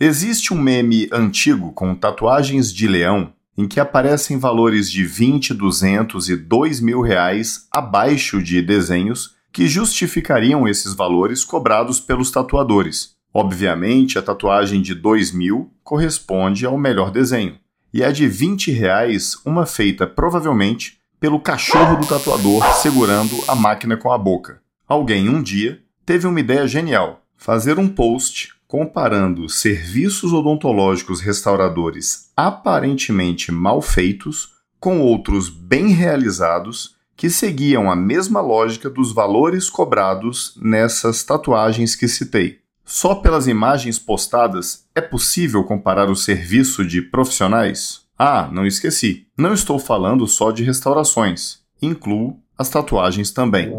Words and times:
Existe 0.00 0.54
um 0.54 0.62
meme 0.62 1.08
antigo 1.10 1.72
com 1.72 1.92
tatuagens 1.92 2.72
de 2.72 2.86
leão 2.86 3.32
em 3.56 3.66
que 3.66 3.80
aparecem 3.80 4.38
valores 4.38 4.88
de 4.88 5.04
20, 5.04 5.52
200 5.52 6.28
e 6.28 6.36
2 6.36 6.80
mil 6.80 7.00
reais 7.00 7.66
abaixo 7.72 8.40
de 8.40 8.62
desenhos 8.62 9.34
que 9.52 9.66
justificariam 9.66 10.68
esses 10.68 10.94
valores 10.94 11.44
cobrados 11.44 11.98
pelos 11.98 12.30
tatuadores. 12.30 13.16
Obviamente, 13.34 14.16
a 14.16 14.22
tatuagem 14.22 14.80
de 14.80 14.94
2 14.94 15.32
mil 15.32 15.72
corresponde 15.82 16.64
ao 16.64 16.78
melhor 16.78 17.10
desenho, 17.10 17.56
e 17.92 18.04
a 18.04 18.12
de 18.12 18.28
20 18.28 18.70
reais 18.70 19.36
uma 19.44 19.66
feita 19.66 20.06
provavelmente 20.06 20.98
pelo 21.18 21.40
cachorro 21.40 21.96
do 21.96 22.06
tatuador 22.06 22.64
segurando 22.74 23.36
a 23.48 23.56
máquina 23.56 23.96
com 23.96 24.12
a 24.12 24.18
boca. 24.18 24.62
Alguém 24.86 25.28
um 25.28 25.42
dia 25.42 25.82
teve 26.06 26.24
uma 26.24 26.38
ideia 26.38 26.68
genial: 26.68 27.20
fazer 27.36 27.80
um 27.80 27.88
post 27.88 28.56
comparando 28.68 29.48
serviços 29.48 30.34
odontológicos 30.34 31.22
restauradores 31.22 32.30
aparentemente 32.36 33.50
mal 33.50 33.80
feitos 33.80 34.50
com 34.78 35.00
outros 35.00 35.48
bem 35.48 35.88
realizados 35.88 36.94
que 37.16 37.30
seguiam 37.30 37.90
a 37.90 37.96
mesma 37.96 38.40
lógica 38.40 38.88
dos 38.88 39.12
valores 39.12 39.68
cobrados 39.70 40.54
nessas 40.62 41.24
tatuagens 41.24 41.96
que 41.96 42.06
citei. 42.06 42.58
Só 42.84 43.14
pelas 43.16 43.48
imagens 43.48 43.98
postadas 43.98 44.84
é 44.94 45.00
possível 45.00 45.64
comparar 45.64 46.10
o 46.10 46.14
serviço 46.14 46.84
de 46.84 47.02
profissionais? 47.02 48.02
Ah, 48.18 48.48
não 48.52 48.66
esqueci. 48.66 49.26
Não 49.36 49.52
estou 49.52 49.78
falando 49.78 50.26
só 50.26 50.52
de 50.52 50.62
restaurações. 50.62 51.58
Incluo 51.82 52.38
as 52.56 52.68
tatuagens 52.68 53.30
também. 53.30 53.72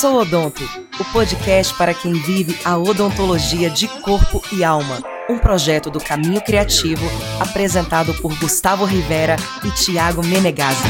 Sou 0.00 0.20
Odonto, 0.20 0.62
o 1.00 1.04
podcast 1.06 1.76
para 1.76 1.92
quem 1.92 2.12
vive 2.12 2.56
a 2.64 2.78
odontologia 2.78 3.68
de 3.68 3.88
corpo 4.00 4.40
e 4.52 4.62
alma. 4.62 5.02
Um 5.28 5.40
projeto 5.40 5.90
do 5.90 5.98
Caminho 5.98 6.40
Criativo, 6.40 7.04
apresentado 7.40 8.14
por 8.22 8.32
Gustavo 8.38 8.84
Rivera 8.84 9.34
e 9.64 9.72
Tiago 9.72 10.24
Menegazzi. 10.24 10.86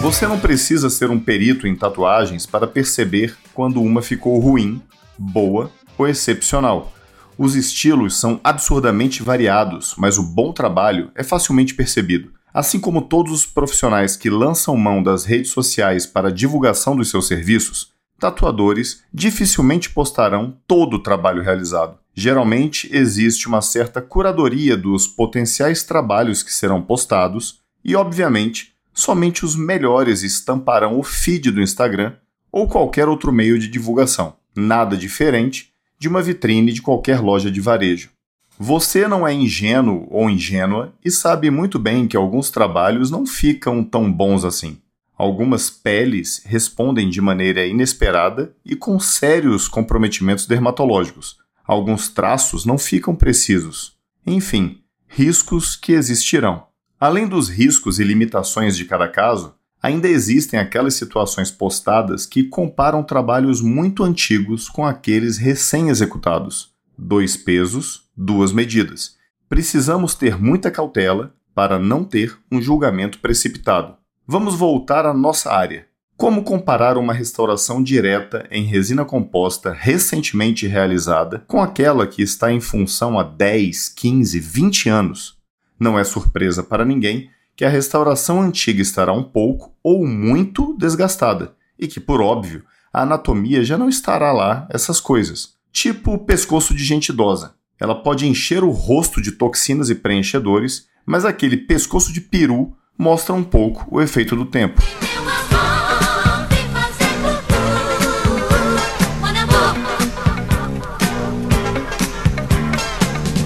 Você 0.00 0.24
não 0.28 0.38
precisa 0.38 0.88
ser 0.88 1.10
um 1.10 1.18
perito 1.18 1.66
em 1.66 1.74
tatuagens 1.74 2.46
para 2.46 2.68
perceber 2.68 3.36
quando 3.52 3.82
uma 3.82 4.02
ficou 4.02 4.38
ruim, 4.38 4.80
boa 5.18 5.68
ou 5.98 6.06
excepcional. 6.06 6.92
Os 7.36 7.56
estilos 7.56 8.20
são 8.20 8.38
absurdamente 8.44 9.20
variados, 9.20 9.96
mas 9.98 10.16
o 10.16 10.22
bom 10.22 10.52
trabalho 10.52 11.10
é 11.12 11.24
facilmente 11.24 11.74
percebido. 11.74 12.32
Assim 12.54 12.78
como 12.78 13.02
todos 13.02 13.32
os 13.32 13.44
profissionais 13.44 14.16
que 14.16 14.30
lançam 14.30 14.76
mão 14.76 15.02
das 15.02 15.24
redes 15.24 15.50
sociais 15.50 16.06
para 16.06 16.30
divulgação 16.30 16.94
dos 16.94 17.10
seus 17.10 17.26
serviços, 17.26 17.92
tatuadores 18.16 19.02
dificilmente 19.12 19.90
postarão 19.90 20.56
todo 20.64 20.94
o 20.94 21.02
trabalho 21.02 21.42
realizado. 21.42 21.98
Geralmente 22.14 22.88
existe 22.92 23.48
uma 23.48 23.60
certa 23.60 24.00
curadoria 24.00 24.76
dos 24.76 25.08
potenciais 25.08 25.82
trabalhos 25.82 26.44
que 26.44 26.52
serão 26.52 26.80
postados 26.80 27.58
e, 27.84 27.96
obviamente, 27.96 28.72
somente 28.92 29.44
os 29.44 29.56
melhores 29.56 30.22
estamparão 30.22 30.96
o 30.96 31.02
feed 31.02 31.50
do 31.50 31.60
Instagram 31.60 32.12
ou 32.52 32.68
qualquer 32.68 33.08
outro 33.08 33.32
meio 33.32 33.58
de 33.58 33.66
divulgação. 33.66 34.36
Nada 34.54 34.96
diferente 34.96 35.72
de 35.98 36.06
uma 36.06 36.22
vitrine 36.22 36.72
de 36.72 36.80
qualquer 36.80 37.18
loja 37.18 37.50
de 37.50 37.60
varejo. 37.60 38.13
Você 38.58 39.08
não 39.08 39.26
é 39.26 39.32
ingênuo 39.32 40.06
ou 40.10 40.30
ingênua 40.30 40.92
e 41.04 41.10
sabe 41.10 41.50
muito 41.50 41.78
bem 41.78 42.06
que 42.06 42.16
alguns 42.16 42.50
trabalhos 42.50 43.10
não 43.10 43.26
ficam 43.26 43.82
tão 43.82 44.10
bons 44.10 44.44
assim. 44.44 44.78
Algumas 45.16 45.70
peles 45.70 46.42
respondem 46.44 47.08
de 47.08 47.20
maneira 47.20 47.66
inesperada 47.66 48.54
e 48.64 48.76
com 48.76 48.98
sérios 49.00 49.66
comprometimentos 49.66 50.46
dermatológicos. 50.46 51.36
Alguns 51.66 52.08
traços 52.08 52.64
não 52.64 52.78
ficam 52.78 53.14
precisos. 53.14 53.94
Enfim, 54.26 54.80
riscos 55.08 55.76
que 55.76 55.92
existirão. 55.92 56.66
Além 56.98 57.26
dos 57.26 57.48
riscos 57.48 57.98
e 57.98 58.04
limitações 58.04 58.76
de 58.76 58.84
cada 58.84 59.08
caso, 59.08 59.54
ainda 59.82 60.08
existem 60.08 60.58
aquelas 60.58 60.94
situações 60.94 61.50
postadas 61.50 62.24
que 62.24 62.44
comparam 62.44 63.02
trabalhos 63.02 63.60
muito 63.60 64.02
antigos 64.02 64.68
com 64.68 64.86
aqueles 64.86 65.38
recém-executados. 65.38 66.72
Dois 66.96 67.36
pesos, 67.36 68.03
duas 68.16 68.52
medidas. 68.52 69.16
Precisamos 69.48 70.14
ter 70.14 70.40
muita 70.40 70.70
cautela 70.70 71.34
para 71.54 71.78
não 71.78 72.04
ter 72.04 72.36
um 72.50 72.60
julgamento 72.60 73.18
precipitado. 73.18 73.96
Vamos 74.26 74.54
voltar 74.54 75.06
à 75.06 75.14
nossa 75.14 75.52
área. 75.52 75.86
Como 76.16 76.44
comparar 76.44 76.96
uma 76.96 77.12
restauração 77.12 77.82
direta 77.82 78.46
em 78.50 78.64
resina 78.64 79.04
composta 79.04 79.72
recentemente 79.72 80.66
realizada 80.66 81.44
com 81.46 81.60
aquela 81.60 82.06
que 82.06 82.22
está 82.22 82.52
em 82.52 82.60
função 82.60 83.18
há 83.18 83.24
10, 83.24 83.88
15, 83.88 84.38
20 84.38 84.88
anos? 84.88 85.38
Não 85.78 85.98
é 85.98 86.04
surpresa 86.04 86.62
para 86.62 86.84
ninguém 86.84 87.30
que 87.56 87.64
a 87.64 87.68
restauração 87.68 88.40
antiga 88.40 88.80
estará 88.80 89.12
um 89.12 89.24
pouco 89.24 89.74
ou 89.82 90.06
muito 90.06 90.76
desgastada 90.78 91.54
e 91.78 91.86
que, 91.88 92.00
por 92.00 92.20
óbvio, 92.20 92.64
a 92.92 93.02
anatomia 93.02 93.64
já 93.64 93.76
não 93.76 93.88
estará 93.88 94.32
lá 94.32 94.68
essas 94.70 95.00
coisas. 95.00 95.54
Tipo 95.72 96.18
pescoço 96.18 96.74
de 96.74 96.84
gente 96.84 97.08
idosa. 97.08 97.54
Ela 97.78 97.94
pode 97.94 98.26
encher 98.26 98.62
o 98.62 98.70
rosto 98.70 99.20
de 99.20 99.32
toxinas 99.32 99.90
e 99.90 99.96
preenchedores, 99.96 100.86
mas 101.04 101.24
aquele 101.24 101.56
pescoço 101.56 102.12
de 102.12 102.20
peru 102.20 102.72
mostra 102.96 103.34
um 103.34 103.42
pouco 103.42 103.84
o 103.90 104.00
efeito 104.00 104.36
do 104.36 104.46
tempo. 104.46 104.80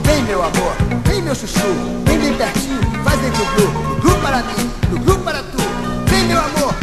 Vem 0.04 0.22
meu 0.24 0.42
amor, 0.42 0.76
vem 1.06 1.22
meu 1.22 1.34
chuchu, 1.34 1.58
vem 2.04 2.18
bem 2.18 2.36
pertinho, 2.36 2.82
faz 3.02 3.20
dentro 3.22 3.44
do 3.44 4.00
glu, 4.02 4.20
para 4.20 4.42
mim, 4.42 5.04
glu 5.04 5.18
para 5.20 5.42
tu. 5.42 5.56
Vem 6.10 6.24
meu 6.26 6.38
amor, 6.38 6.74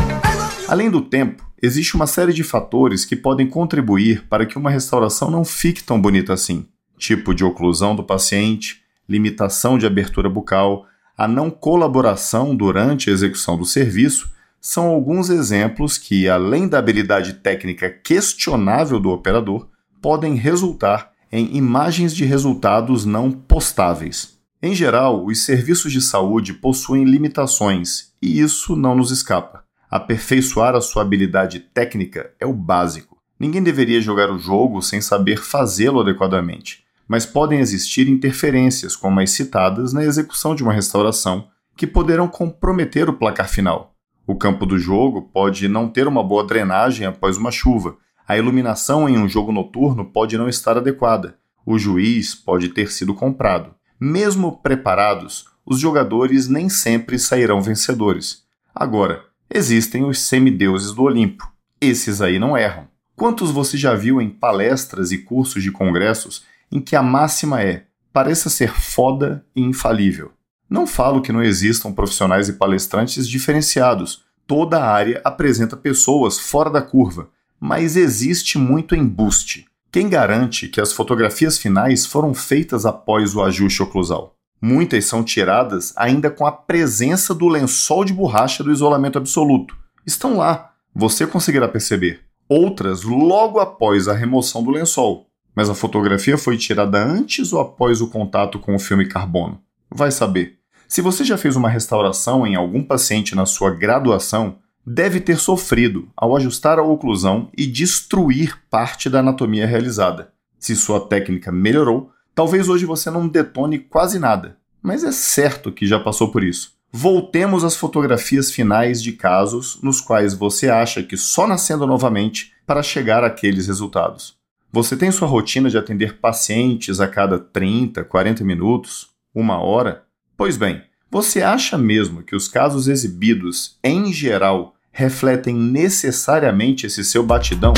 Além 0.67 0.89
do 0.89 0.99
tempo, 0.99 1.47
existe 1.61 1.95
uma 1.95 2.07
série 2.07 2.33
de 2.33 2.43
fatores 2.43 3.05
que 3.05 3.15
podem 3.15 3.47
contribuir 3.47 4.25
para 4.27 4.47
que 4.47 4.57
uma 4.57 4.71
restauração 4.71 5.29
não 5.29 5.45
fique 5.45 5.83
tão 5.83 6.01
bonita 6.01 6.33
assim 6.33 6.65
tipo 6.97 7.33
de 7.33 7.43
oclusão 7.43 7.95
do 7.95 8.03
paciente, 8.03 8.81
limitação 9.07 9.77
de 9.77 9.85
abertura 9.85 10.29
bucal, 10.29 10.85
a 11.17 11.27
não 11.27 11.49
colaboração 11.49 12.55
durante 12.55 13.09
a 13.09 13.13
execução 13.13 13.57
do 13.57 13.65
serviço 13.65 14.33
são 14.59 14.87
alguns 14.87 15.29
exemplos 15.29 15.97
que, 15.97 16.27
além 16.27 16.67
da 16.67 16.79
habilidade 16.79 17.33
técnica 17.33 17.89
questionável 17.89 18.99
do 18.99 19.11
operador, 19.11 19.67
podem 20.01 20.35
resultar 20.35 21.11
em 21.31 21.55
imagens 21.55 22.15
de 22.15 22.25
resultados 22.25 23.05
não 23.05 23.31
postáveis. 23.31 24.37
Em 24.61 24.73
geral, 24.73 25.23
os 25.25 25.43
serviços 25.43 25.91
de 25.91 26.01
saúde 26.01 26.53
possuem 26.53 27.03
limitações 27.03 28.11
e 28.21 28.39
isso 28.39 28.75
não 28.75 28.95
nos 28.95 29.11
escapa. 29.11 29.63
Aperfeiçoar 29.89 30.75
a 30.75 30.81
sua 30.81 31.03
habilidade 31.03 31.59
técnica 31.59 32.31
é 32.39 32.45
o 32.45 32.53
básico. 32.53 33.17
Ninguém 33.39 33.61
deveria 33.61 34.01
jogar 34.01 34.31
o 34.31 34.39
jogo 34.39 34.81
sem 34.81 34.99
saber 34.99 35.37
fazê-lo 35.37 36.01
adequadamente 36.01 36.84
mas 37.07 37.25
podem 37.25 37.59
existir 37.59 38.09
interferências, 38.09 38.95
como 38.95 39.19
as 39.19 39.31
citadas, 39.31 39.93
na 39.93 40.03
execução 40.03 40.55
de 40.55 40.63
uma 40.63 40.73
restauração, 40.73 41.47
que 41.75 41.85
poderão 41.85 42.27
comprometer 42.27 43.09
o 43.09 43.13
placar 43.13 43.49
final. 43.49 43.95
O 44.25 44.35
campo 44.35 44.65
do 44.65 44.79
jogo 44.79 45.21
pode 45.21 45.67
não 45.67 45.87
ter 45.87 46.07
uma 46.07 46.23
boa 46.23 46.43
drenagem 46.43 47.05
após 47.05 47.37
uma 47.37 47.51
chuva, 47.51 47.97
a 48.27 48.35
iluminação 48.35 49.07
em 49.07 49.17
um 49.19 49.29
jogo 49.29 49.51
noturno 49.51 50.03
pode 50.03 50.35
não 50.35 50.49
estar 50.49 50.77
adequada, 50.77 51.37
o 51.63 51.77
juiz 51.77 52.33
pode 52.33 52.69
ter 52.69 52.91
sido 52.91 53.13
comprado. 53.13 53.75
Mesmo 53.99 54.57
preparados, 54.63 55.45
os 55.65 55.79
jogadores 55.79 56.47
nem 56.47 56.67
sempre 56.67 57.19
sairão 57.19 57.61
vencedores. 57.61 58.43
Agora, 58.73 59.23
existem 59.49 60.03
os 60.03 60.19
semideuses 60.19 60.91
do 60.91 61.03
Olimpo. 61.03 61.47
Esses 61.79 62.19
aí 62.19 62.39
não 62.39 62.57
erram. 62.57 62.87
Quantos 63.15 63.51
você 63.51 63.77
já 63.77 63.93
viu 63.95 64.19
em 64.19 64.29
palestras 64.29 65.11
e 65.11 65.19
cursos 65.19 65.63
de 65.63 65.71
congressos 65.71 66.43
em 66.71 66.79
que 66.79 66.95
a 66.95 67.03
máxima 67.03 67.61
é 67.61 67.85
pareça 68.11 68.49
ser 68.49 68.71
foda 68.71 69.45
e 69.55 69.61
infalível. 69.61 70.31
Não 70.69 70.87
falo 70.87 71.21
que 71.21 71.31
não 71.31 71.43
existam 71.43 71.91
profissionais 71.91 72.47
e 72.47 72.53
palestrantes 72.53 73.27
diferenciados. 73.27 74.23
Toda 74.47 74.79
a 74.79 74.89
área 74.89 75.21
apresenta 75.23 75.75
pessoas 75.75 76.39
fora 76.39 76.69
da 76.69 76.81
curva, 76.81 77.29
mas 77.59 77.95
existe 77.95 78.57
muito 78.57 78.95
embuste. 78.95 79.65
Quem 79.91 80.09
garante 80.09 80.67
que 80.67 80.81
as 80.81 80.91
fotografias 80.91 81.57
finais 81.57 82.05
foram 82.05 82.33
feitas 82.33 82.85
após 82.85 83.35
o 83.35 83.43
ajuste 83.43 83.83
oclusal? 83.83 84.35
Muitas 84.61 85.05
são 85.05 85.23
tiradas 85.23 85.93
ainda 85.95 86.29
com 86.29 86.45
a 86.45 86.51
presença 86.51 87.33
do 87.33 87.47
lençol 87.47 88.03
de 88.03 88.13
borracha 88.13 88.63
do 88.63 88.71
isolamento 88.71 89.17
absoluto. 89.17 89.77
Estão 90.05 90.37
lá, 90.37 90.73
você 90.93 91.27
conseguirá 91.27 91.67
perceber. 91.67 92.21
Outras 92.47 93.03
logo 93.03 93.59
após 93.59 94.07
a 94.07 94.13
remoção 94.13 94.63
do 94.63 94.71
lençol, 94.71 95.27
mas 95.55 95.69
a 95.69 95.73
fotografia 95.73 96.37
foi 96.37 96.57
tirada 96.57 97.03
antes 97.03 97.53
ou 97.53 97.61
após 97.61 98.01
o 98.01 98.09
contato 98.09 98.59
com 98.59 98.75
o 98.75 98.79
filme 98.79 99.07
carbono? 99.07 99.61
Vai 99.89 100.11
saber. 100.11 100.57
Se 100.87 101.01
você 101.01 101.23
já 101.23 101.37
fez 101.37 101.55
uma 101.55 101.69
restauração 101.69 102.45
em 102.45 102.55
algum 102.55 102.83
paciente 102.83 103.35
na 103.35 103.45
sua 103.45 103.71
graduação, 103.71 104.57
deve 104.85 105.19
ter 105.19 105.37
sofrido 105.37 106.07
ao 106.15 106.35
ajustar 106.35 106.77
a 106.77 106.83
oclusão 106.83 107.49
e 107.57 107.65
destruir 107.65 108.59
parte 108.69 109.09
da 109.09 109.19
anatomia 109.19 109.65
realizada. 109.65 110.31
Se 110.59 110.75
sua 110.75 110.99
técnica 110.99 111.51
melhorou, 111.51 112.11
talvez 112.35 112.69
hoje 112.69 112.85
você 112.85 113.09
não 113.09 113.27
detone 113.27 113.79
quase 113.79 114.19
nada, 114.19 114.57
mas 114.81 115.03
é 115.03 115.11
certo 115.11 115.71
que 115.71 115.87
já 115.87 115.99
passou 115.99 116.31
por 116.31 116.43
isso. 116.43 116.75
Voltemos 116.91 117.63
às 117.63 117.75
fotografias 117.75 118.51
finais 118.51 119.01
de 119.01 119.11
casos 119.11 119.79
nos 119.81 119.99
quais 119.99 120.33
você 120.33 120.69
acha 120.69 121.03
que 121.03 121.17
só 121.17 121.45
nascendo 121.45 121.85
novamente 121.85 122.53
para 122.65 122.81
chegar 122.81 123.23
àqueles 123.23 123.67
resultados. 123.67 124.34
Você 124.75 124.97
tem 124.97 125.09
sua 125.09 125.25
rotina 125.25 125.69
de 125.69 125.77
atender 125.77 126.19
pacientes 126.19 126.99
a 126.99 127.07
cada 127.07 127.39
30, 127.39 128.03
40 128.03 128.43
minutos, 128.43 129.07
uma 129.33 129.57
hora? 129.57 130.03
Pois 130.35 130.57
bem, 130.57 130.81
você 131.09 131.41
acha 131.41 131.77
mesmo 131.77 132.21
que 132.23 132.35
os 132.35 132.49
casos 132.49 132.89
exibidos, 132.89 133.79
em 133.81 134.11
geral, 134.11 134.75
refletem 134.91 135.55
necessariamente 135.55 136.85
esse 136.85 137.05
seu 137.05 137.25
batidão? 137.25 137.73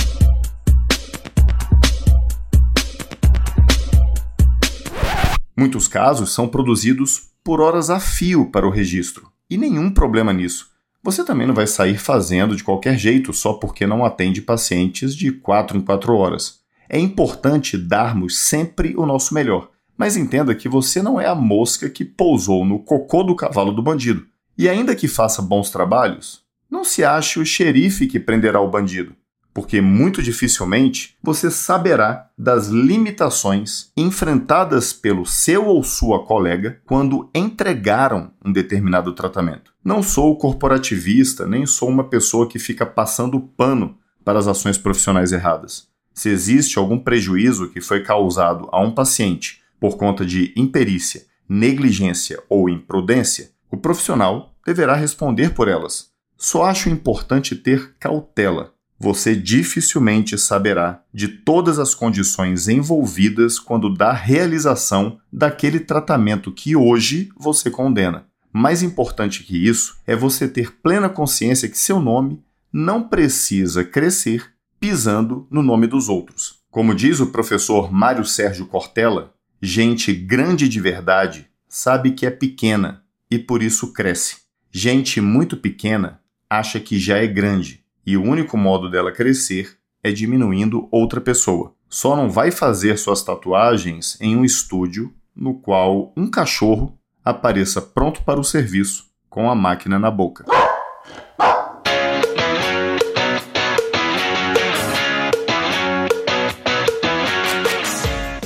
Muitos 5.55 5.87
casos 5.87 6.33
são 6.33 6.47
produzidos 6.47 7.29
por 7.43 7.61
horas 7.61 7.91
a 7.91 7.99
fio 7.99 8.49
para 8.49 8.65
o 8.65 8.71
registro, 8.71 9.31
e 9.47 9.55
nenhum 9.55 9.91
problema 9.91 10.33
nisso. 10.33 10.71
Você 11.03 11.23
também 11.23 11.45
não 11.45 11.53
vai 11.53 11.67
sair 11.67 11.99
fazendo 11.99 12.55
de 12.55 12.63
qualquer 12.63 12.97
jeito 12.97 13.31
só 13.33 13.53
porque 13.53 13.85
não 13.85 14.03
atende 14.03 14.41
pacientes 14.41 15.15
de 15.15 15.31
4 15.31 15.77
em 15.77 15.81
4 15.81 16.15
horas. 16.15 16.65
É 16.89 16.97
importante 16.97 17.77
darmos 17.77 18.37
sempre 18.37 18.95
o 18.95 19.05
nosso 19.05 19.33
melhor, 19.33 19.69
mas 19.97 20.15
entenda 20.15 20.55
que 20.55 20.69
você 20.69 21.01
não 21.01 21.19
é 21.19 21.25
a 21.27 21.35
mosca 21.35 21.89
que 21.89 22.05
pousou 22.05 22.63
no 22.63 22.79
cocô 22.79 23.23
do 23.23 23.35
cavalo 23.35 23.71
do 23.71 23.81
bandido. 23.81 24.25
E 24.57 24.69
ainda 24.69 24.95
que 24.95 25.07
faça 25.07 25.41
bons 25.41 25.69
trabalhos, 25.69 26.41
não 26.69 26.83
se 26.83 27.03
ache 27.03 27.39
o 27.39 27.45
xerife 27.45 28.07
que 28.07 28.19
prenderá 28.19 28.61
o 28.61 28.69
bandido, 28.69 29.15
porque 29.53 29.81
muito 29.81 30.21
dificilmente 30.21 31.15
você 31.21 31.51
saberá 31.51 32.29
das 32.37 32.67
limitações 32.67 33.91
enfrentadas 33.97 34.93
pelo 34.93 35.25
seu 35.25 35.65
ou 35.65 35.83
sua 35.83 36.25
colega 36.25 36.79
quando 36.85 37.29
entregaram 37.33 38.31
um 38.45 38.51
determinado 38.51 39.13
tratamento. 39.13 39.73
Não 39.83 40.01
sou 40.01 40.37
corporativista, 40.37 41.45
nem 41.45 41.65
sou 41.65 41.89
uma 41.89 42.03
pessoa 42.03 42.47
que 42.47 42.59
fica 42.59 42.85
passando 42.85 43.39
pano 43.39 43.97
para 44.23 44.39
as 44.39 44.47
ações 44.47 44.77
profissionais 44.77 45.31
erradas 45.31 45.87
se 46.17 46.29
existe 46.29 46.79
algum 46.79 46.97
prejuízo 46.97 47.69
que 47.69 47.79
foi 47.79 48.01
causado 48.01 48.67
a 48.71 48.81
um 48.81 48.89
paciente 48.89 49.61
por 49.79 49.97
conta 49.97 50.25
de 50.25 50.51
imperícia, 50.57 51.27
negligência 51.47 52.41
ou 52.49 52.67
imprudência, 52.67 53.51
o 53.69 53.77
profissional 53.77 54.55
deverá 54.65 54.95
responder 54.95 55.53
por 55.53 55.67
elas. 55.67 56.07
Só 56.35 56.65
acho 56.65 56.89
importante 56.89 57.55
ter 57.55 57.93
cautela. 57.99 58.73
Você 58.99 59.35
dificilmente 59.35 60.39
saberá 60.39 61.03
de 61.13 61.27
todas 61.27 61.77
as 61.77 61.93
condições 61.93 62.67
envolvidas 62.67 63.59
quando 63.59 63.93
dá 63.93 64.11
realização 64.11 65.19
daquele 65.31 65.79
tratamento 65.79 66.51
que 66.51 66.75
hoje 66.75 67.29
você 67.37 67.69
condena. 67.69 68.25
Mais 68.51 68.81
importante 68.81 69.43
que 69.43 69.67
isso 69.67 69.99
é 70.07 70.15
você 70.15 70.47
ter 70.47 70.71
plena 70.81 71.09
consciência 71.09 71.69
que 71.69 71.77
seu 71.77 71.99
nome 71.99 72.41
não 72.73 73.07
precisa 73.07 73.83
crescer 73.83 74.56
pisando 74.79 75.47
no 75.49 75.61
nome 75.61 75.87
dos 75.87 76.09
outros. 76.09 76.59
Como 76.69 76.93
diz 76.93 77.19
o 77.19 77.27
professor 77.27 77.91
Mário 77.91 78.25
Sérgio 78.25 78.65
Cortella, 78.65 79.33
gente 79.61 80.13
grande 80.13 80.69
de 80.69 80.79
verdade 80.79 81.47
sabe 81.67 82.11
que 82.11 82.25
é 82.25 82.31
pequena 82.31 83.03
e 83.29 83.39
por 83.39 83.63
isso 83.63 83.91
cresce. 83.93 84.37
Gente 84.71 85.19
muito 85.19 85.57
pequena 85.57 86.19
acha 86.49 86.79
que 86.79 86.99
já 86.99 87.17
é 87.17 87.27
grande 87.27 87.83
e 88.05 88.15
o 88.15 88.23
único 88.23 88.57
modo 88.57 88.89
dela 88.89 89.11
crescer 89.11 89.77
é 90.03 90.11
diminuindo 90.11 90.87
outra 90.91 91.19
pessoa. 91.19 91.73
Só 91.89 92.15
não 92.15 92.29
vai 92.29 92.51
fazer 92.51 92.97
suas 92.97 93.21
tatuagens 93.21 94.17
em 94.21 94.35
um 94.35 94.45
estúdio 94.45 95.13
no 95.35 95.55
qual 95.55 96.13
um 96.15 96.29
cachorro 96.29 96.97
apareça 97.23 97.81
pronto 97.81 98.23
para 98.23 98.39
o 98.39 98.43
serviço 98.43 99.05
com 99.29 99.49
a 99.49 99.55
máquina 99.55 99.99
na 99.99 100.09
boca. 100.09 100.45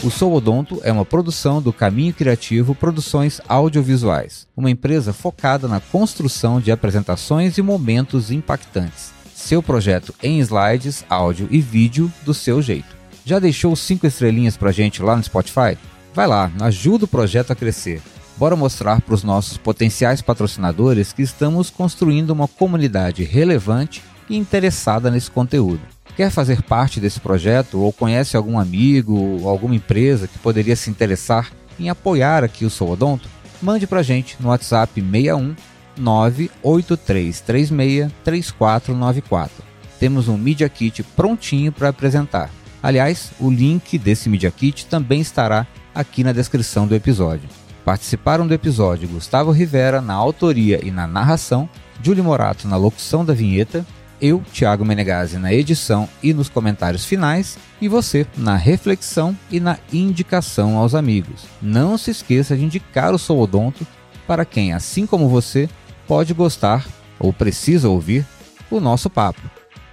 O 0.03 0.09
Sou 0.09 0.33
Odonto 0.33 0.81
é 0.83 0.91
uma 0.91 1.05
produção 1.05 1.61
do 1.61 1.71
Caminho 1.71 2.11
Criativo 2.11 2.73
Produções 2.73 3.39
Audiovisuais, 3.47 4.47
uma 4.57 4.71
empresa 4.71 5.13
focada 5.13 5.67
na 5.67 5.79
construção 5.79 6.59
de 6.59 6.71
apresentações 6.71 7.59
e 7.59 7.61
momentos 7.61 8.31
impactantes. 8.31 9.11
Seu 9.35 9.61
projeto 9.61 10.11
em 10.23 10.39
slides, 10.39 11.05
áudio 11.07 11.47
e 11.51 11.61
vídeo 11.61 12.11
do 12.25 12.33
seu 12.33 12.63
jeito. 12.63 12.95
Já 13.23 13.37
deixou 13.37 13.75
cinco 13.75 14.07
estrelinhas 14.07 14.57
pra 14.57 14.71
gente 14.71 15.03
lá 15.03 15.15
no 15.15 15.23
Spotify? 15.23 15.77
Vai 16.15 16.25
lá, 16.25 16.51
ajuda 16.61 17.05
o 17.05 17.07
projeto 17.07 17.51
a 17.51 17.55
crescer. 17.55 18.01
Bora 18.37 18.55
mostrar 18.55 19.01
para 19.01 19.13
os 19.13 19.23
nossos 19.23 19.55
potenciais 19.55 20.19
patrocinadores 20.19 21.13
que 21.13 21.21
estamos 21.21 21.69
construindo 21.69 22.31
uma 22.31 22.47
comunidade 22.47 23.23
relevante 23.23 24.01
e 24.27 24.35
interessada 24.35 25.11
nesse 25.11 25.29
conteúdo. 25.29 25.81
Quer 26.15 26.29
fazer 26.29 26.61
parte 26.61 26.99
desse 26.99 27.19
projeto 27.19 27.79
ou 27.79 27.93
conhece 27.93 28.35
algum 28.35 28.59
amigo 28.59 29.15
ou 29.15 29.47
alguma 29.47 29.75
empresa 29.75 30.27
que 30.27 30.37
poderia 30.39 30.75
se 30.75 30.89
interessar 30.89 31.51
em 31.79 31.89
apoiar 31.89 32.43
aqui 32.43 32.65
o 32.65 32.69
Sou 32.69 32.91
Odonto? 32.91 33.29
Mande 33.61 33.87
para 33.87 34.03
gente 34.03 34.35
no 34.39 34.49
WhatsApp 34.49 35.01
61 35.01 35.55
98336 35.97 38.11
3494. 38.23 39.63
Temos 39.99 40.27
um 40.27 40.37
Media 40.37 40.67
Kit 40.67 41.03
prontinho 41.03 41.71
para 41.71 41.89
apresentar. 41.89 42.49
Aliás, 42.81 43.31
o 43.39 43.49
link 43.49 43.97
desse 43.97 44.27
Media 44.27 44.49
Kit 44.49 44.87
também 44.87 45.21
estará 45.21 45.67
aqui 45.93 46.23
na 46.23 46.31
descrição 46.31 46.87
do 46.87 46.95
episódio. 46.95 47.47
Participaram 47.85 48.47
do 48.47 48.53
episódio 48.53 49.07
Gustavo 49.07 49.51
Rivera 49.51 50.01
na 50.01 50.13
autoria 50.13 50.79
e 50.83 50.91
na 50.91 51.07
narração, 51.07 51.69
Julie 52.01 52.23
Morato 52.23 52.67
na 52.67 52.77
locução 52.77 53.23
da 53.23 53.33
vinheta 53.33 53.85
eu, 54.21 54.43
Thiago 54.53 54.85
Menegazzi, 54.85 55.37
na 55.37 55.53
edição 55.53 56.07
e 56.21 56.33
nos 56.33 56.47
comentários 56.47 57.03
finais, 57.03 57.57
e 57.81 57.87
você 57.87 58.25
na 58.37 58.55
reflexão 58.55 59.35
e 59.49 59.59
na 59.59 59.77
indicação 59.91 60.77
aos 60.77 60.93
amigos. 60.93 61.45
Não 61.61 61.97
se 61.97 62.11
esqueça 62.11 62.55
de 62.55 62.63
indicar 62.63 63.13
o 63.13 63.19
Sou 63.19 63.39
Odonto 63.39 63.85
para 64.27 64.45
quem, 64.45 64.73
assim 64.73 65.05
como 65.05 65.27
você, 65.27 65.67
pode 66.07 66.33
gostar 66.33 66.85
ou 67.19 67.33
precisa 67.33 67.89
ouvir 67.89 68.25
o 68.69 68.79
nosso 68.79 69.09
papo. 69.09 69.41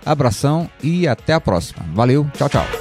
Abração 0.05 0.71
e 0.83 1.09
até 1.09 1.33
a 1.33 1.41
próxima. 1.41 1.85
Valeu, 1.93 2.27
tchau, 2.35 2.49
tchau. 2.49 2.78